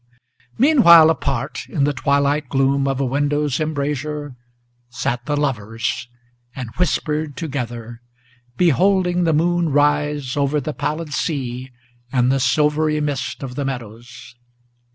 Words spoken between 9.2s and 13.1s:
the moon rise Over the pallid sea and the silvery